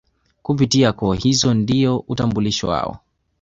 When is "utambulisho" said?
2.07-2.67